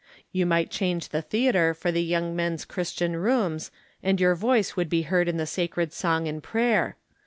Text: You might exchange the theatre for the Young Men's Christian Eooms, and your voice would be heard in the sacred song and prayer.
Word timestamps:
You 0.31 0.47
might 0.47 0.65
exchange 0.69 1.09
the 1.09 1.21
theatre 1.21 1.75
for 1.75 1.91
the 1.91 2.01
Young 2.01 2.35
Men's 2.35 2.65
Christian 2.65 3.13
Eooms, 3.13 3.69
and 4.01 4.19
your 4.19 4.33
voice 4.33 4.75
would 4.75 4.89
be 4.89 5.03
heard 5.03 5.27
in 5.27 5.37
the 5.37 5.45
sacred 5.45 5.93
song 5.93 6.27
and 6.27 6.41
prayer. 6.41 6.95